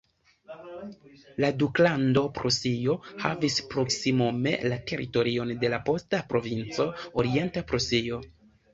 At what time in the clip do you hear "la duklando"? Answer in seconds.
1.43-2.23